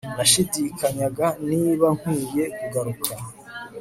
nashidikanyaga 0.17 1.27
niba 1.49 1.87
nkwiye 1.97 2.43
kugaruka 2.57 3.11